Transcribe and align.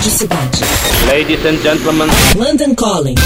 Rádio 0.00 0.12
Cidade. 0.12 0.60
Ladies 1.08 1.44
and 1.44 1.58
gentlemen. 1.58 2.08
London 2.34 2.74
Calling. 2.74 3.16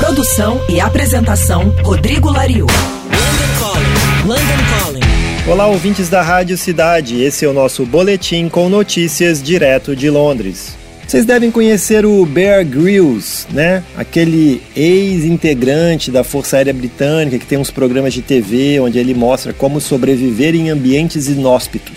Produção 0.00 0.58
e 0.66 0.80
apresentação 0.80 1.68
Rodrigo 1.82 2.30
Lariu. 2.30 2.64
London 2.64 3.58
Calling. 3.60 4.26
London 4.26 4.64
Calling. 4.80 5.00
Olá, 5.46 5.66
ouvintes 5.66 6.08
da 6.08 6.22
Rádio 6.22 6.56
Cidade. 6.56 7.22
Esse 7.22 7.44
é 7.44 7.48
o 7.48 7.52
nosso 7.52 7.84
boletim 7.84 8.48
com 8.48 8.70
notícias 8.70 9.42
direto 9.42 9.94
de 9.94 10.08
Londres. 10.08 10.74
Vocês 11.06 11.26
devem 11.26 11.50
conhecer 11.50 12.06
o 12.06 12.24
Bear 12.24 12.64
Grylls, 12.64 13.46
né? 13.52 13.84
Aquele 13.94 14.62
ex-integrante 14.74 16.10
da 16.10 16.24
Força 16.24 16.56
Aérea 16.56 16.72
Britânica 16.72 17.38
que 17.38 17.46
tem 17.46 17.58
uns 17.58 17.70
programas 17.70 18.14
de 18.14 18.22
TV 18.22 18.80
onde 18.80 18.98
ele 18.98 19.12
mostra 19.12 19.52
como 19.52 19.82
sobreviver 19.82 20.54
em 20.54 20.70
ambientes 20.70 21.28
inóspitos. 21.28 21.92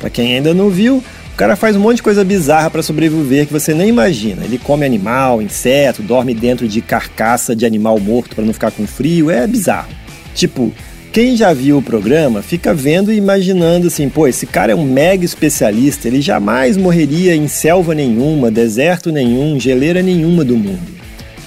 Para 0.00 0.08
quem 0.08 0.36
ainda 0.36 0.54
não 0.54 0.70
viu, 0.70 1.04
o 1.34 1.36
cara 1.36 1.56
faz 1.56 1.74
um 1.74 1.80
monte 1.80 1.96
de 1.96 2.04
coisa 2.04 2.24
bizarra 2.24 2.70
para 2.70 2.80
sobreviver 2.80 3.44
que 3.44 3.52
você 3.52 3.74
nem 3.74 3.88
imagina. 3.88 4.44
Ele 4.44 4.56
come 4.56 4.86
animal, 4.86 5.42
inseto, 5.42 6.00
dorme 6.00 6.32
dentro 6.32 6.68
de 6.68 6.80
carcaça 6.80 7.56
de 7.56 7.66
animal 7.66 7.98
morto 7.98 8.36
para 8.36 8.44
não 8.44 8.52
ficar 8.52 8.70
com 8.70 8.86
frio, 8.86 9.32
é 9.32 9.44
bizarro. 9.44 9.88
Tipo, 10.32 10.72
quem 11.12 11.36
já 11.36 11.52
viu 11.52 11.78
o 11.78 11.82
programa 11.82 12.40
fica 12.40 12.72
vendo 12.72 13.12
e 13.12 13.16
imaginando 13.16 13.88
assim, 13.88 14.08
pô, 14.08 14.28
esse 14.28 14.46
cara 14.46 14.70
é 14.70 14.76
um 14.76 14.84
mega 14.84 15.24
especialista, 15.24 16.06
ele 16.06 16.20
jamais 16.20 16.76
morreria 16.76 17.34
em 17.34 17.48
selva 17.48 17.96
nenhuma, 17.96 18.48
deserto 18.48 19.10
nenhum, 19.10 19.58
geleira 19.58 20.02
nenhuma 20.02 20.44
do 20.44 20.56
mundo. 20.56 20.94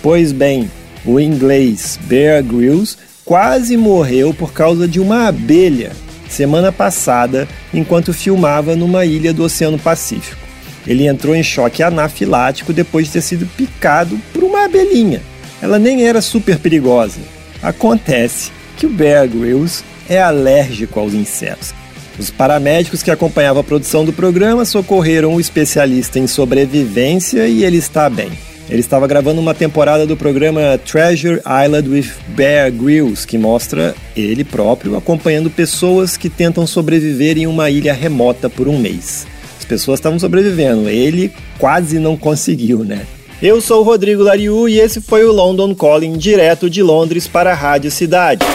Pois 0.02 0.34
bem, 0.34 0.70
o 1.06 1.18
inglês 1.18 1.98
Bear 2.04 2.44
Grylls 2.44 2.98
quase 3.24 3.78
morreu 3.78 4.34
por 4.34 4.52
causa 4.52 4.86
de 4.86 5.00
uma 5.00 5.30
abelha 5.30 5.94
semana 6.34 6.72
passada 6.72 7.48
enquanto 7.74 8.14
filmava 8.14 8.76
numa 8.76 9.06
ilha 9.06 9.34
do 9.34 9.44
Oceano 9.44 9.80
Pacífico. 9.80 10.48
Ele 10.86 11.06
entrou 11.06 11.36
em 11.36 11.44
choque 11.44 11.84
anafilático 11.84 12.72
depois 12.72 13.08
de 13.08 13.14
ter 13.14 13.22
sido 13.22 13.46
picado 13.58 14.18
por 14.34 14.44
uma 14.44 14.66
abelhinha. 14.66 15.22
Ela 15.62 15.78
nem 15.78 16.06
era 16.06 16.22
super 16.22 16.58
perigosa. 16.58 17.20
Acontece 17.62 18.52
que 18.78 18.86
o 18.86 18.90
Bear 18.90 19.28
Grylls 19.28 19.84
é 20.08 20.22
alérgico 20.22 21.00
aos 21.00 21.14
insetos. 21.14 21.74
Os 22.18 22.32
paramédicos 22.32 23.04
que 23.04 23.12
acompanhavam 23.12 23.62
a 23.62 23.64
produção 23.64 24.04
do 24.04 24.14
programa 24.14 24.66
socorreram 24.66 25.36
o 25.36 25.40
especialista 25.40 26.18
em 26.18 26.26
sobrevivência 26.26 27.48
e 27.48 27.64
ele 27.64 27.78
está 27.78 28.10
bem. 28.10 28.32
Ele 28.70 28.82
estava 28.82 29.08
gravando 29.08 29.40
uma 29.40 29.54
temporada 29.54 30.06
do 30.06 30.18
programa 30.18 30.78
Treasure 30.86 31.42
Island 31.66 31.90
with 31.90 32.12
Bear 32.30 32.72
Grylls, 32.72 33.26
que 33.26 33.38
mostra 33.38 33.96
ele 34.16 34.44
próprio 34.44 34.98
acompanhando 34.98 35.50
pessoas 35.50 36.18
que 36.18 36.30
tentam 36.30 36.68
sobreviver 36.68 37.38
em 37.38 37.48
uma 37.48 37.70
ilha 37.70 37.94
remota 37.94 38.50
por 38.50 38.68
um 38.68 38.78
mês. 38.78 39.26
As 39.58 39.64
pessoas 39.66 40.00
estavam 40.00 40.20
sobrevivendo, 40.20 40.90
ele 40.90 41.32
quase 41.58 41.98
não 41.98 42.18
conseguiu, 42.18 42.84
né? 42.84 43.06
Eu 43.42 43.62
sou 43.62 43.82
o 43.82 43.84
Rodrigo 43.84 44.24
Lariu 44.24 44.68
e 44.68 44.80
esse 44.80 45.00
foi 45.00 45.24
o 45.24 45.32
London 45.32 45.74
Calling 45.74 46.18
direto 46.18 46.70
de 46.70 46.82
Londres 46.82 47.28
para 47.28 47.52
a 47.52 47.56
Rádio 47.56 47.92
Cidade. 47.92 48.46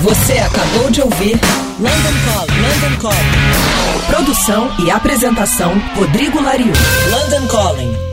Você 0.00 0.34
acabou 0.34 0.90
de 0.90 1.02
ouvir 1.02 1.38
London 1.78 2.16
Calling. 2.24 2.60
London 2.62 3.00
Calling. 3.00 4.06
Produção 4.06 4.70
e 4.86 4.90
apresentação 4.90 5.72
Rodrigo 5.94 6.40
Lariu. 6.40 6.72
London 7.10 7.46
Calling. 7.48 8.09